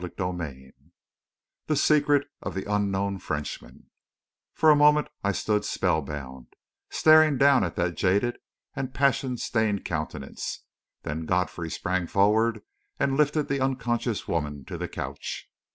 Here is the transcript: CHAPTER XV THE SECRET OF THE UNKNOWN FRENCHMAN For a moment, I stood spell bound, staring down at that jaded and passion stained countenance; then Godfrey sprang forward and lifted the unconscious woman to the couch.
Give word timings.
CHAPTER 0.03 0.71
XV 0.71 0.87
THE 1.67 1.75
SECRET 1.75 2.27
OF 2.41 2.55
THE 2.55 2.65
UNKNOWN 2.65 3.19
FRENCHMAN 3.19 3.91
For 4.55 4.71
a 4.71 4.75
moment, 4.75 5.09
I 5.23 5.31
stood 5.31 5.63
spell 5.63 6.01
bound, 6.01 6.47
staring 6.89 7.37
down 7.37 7.63
at 7.63 7.75
that 7.75 7.93
jaded 7.97 8.39
and 8.75 8.95
passion 8.95 9.37
stained 9.37 9.85
countenance; 9.85 10.63
then 11.03 11.27
Godfrey 11.27 11.69
sprang 11.69 12.07
forward 12.07 12.63
and 12.99 13.15
lifted 13.15 13.47
the 13.47 13.59
unconscious 13.61 14.27
woman 14.27 14.65
to 14.65 14.75
the 14.79 14.87
couch. 14.87 15.47